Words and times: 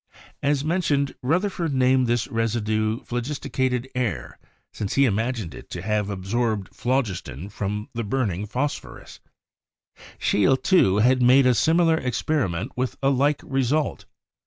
As 0.41 0.65
mentioned, 0.65 1.13
Rutherford 1.21 1.75
named 1.75 2.07
this 2.07 2.27
residue 2.27 3.01
"phlogisticated 3.03 3.87
air," 3.93 4.39
since 4.73 4.95
he 4.95 5.05
imagined 5.05 5.53
it 5.53 5.69
to 5.69 5.83
have 5.83 6.09
absorbed 6.09 6.73
phlogiston 6.73 7.49
from 7.49 7.87
the 7.93 8.03
burning 8.03 8.47
phosphorus; 8.47 9.19
Scheele, 10.17 10.57
too, 10.57 10.97
had 10.97 11.21
made 11.21 11.45
a 11.45 11.53
similar 11.53 11.97
experiment 11.97 12.71
with 12.75 12.97
a 13.03 13.11
like 13.11 13.41
result. 13.43 14.05